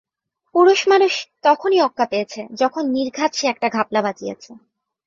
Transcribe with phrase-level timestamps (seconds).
[0.55, 1.13] পুরুষ মানুষ
[1.43, 4.51] তখনই অক্কা পেয়েছে, যখন নির্ঘাত সে একটা ঘাপলা বাজিয়েছে।